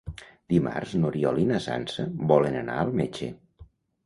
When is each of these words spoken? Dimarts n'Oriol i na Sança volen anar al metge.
Dimarts 0.53 0.95
n'Oriol 1.03 1.37
i 1.41 1.45
na 1.51 1.59
Sança 1.67 2.07
volen 2.33 2.59
anar 2.63 2.79
al 2.87 2.97
metge. 3.05 3.31